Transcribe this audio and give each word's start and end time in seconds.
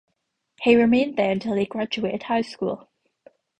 He 0.63 0.75
remained 0.75 1.15
there 1.15 1.29
until 1.29 1.53
he 1.53 1.65
graduated 1.67 2.23
high 2.23 2.41
school. 2.41 2.89